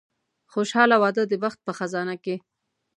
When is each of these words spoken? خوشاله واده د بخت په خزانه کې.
خوشاله 0.51 0.95
واده 1.03 1.23
د 1.27 1.33
بخت 1.43 1.59
په 1.65 1.71
خزانه 1.77 2.15
کې. 2.23 2.35